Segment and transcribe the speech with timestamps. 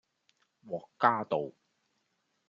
[0.65, 1.51] 獲嘉道